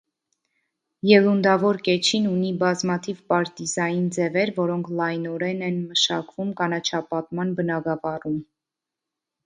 Ելունդավոր 1.09 1.79
կեչին 1.87 2.25
ունի 2.31 2.49
բազմաթիվ 2.63 3.21
պարտիզային 3.33 4.09
ձևեր, 4.17 4.55
որոնք 4.59 4.91
լայնորեն 5.03 5.65
ենմշակվում 5.71 6.53
կանաչապատման 6.63 7.57
բնագավառում։ 7.61 8.45